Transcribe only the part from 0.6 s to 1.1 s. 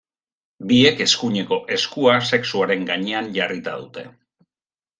Biek